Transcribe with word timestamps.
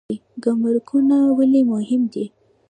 ګمرکونه 0.43 1.17
ولې 1.37 1.61
مهم 1.71 2.01
دي؟ 2.13 2.25